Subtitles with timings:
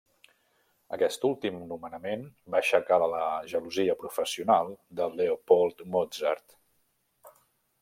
[0.95, 2.23] Aquest últim nomenament
[2.55, 3.21] va aixecar la
[3.53, 6.61] gelosia professional de Leopold Mozart.